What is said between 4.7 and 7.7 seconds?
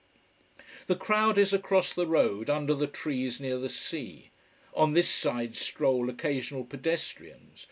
On this side stroll occasional pedestrians.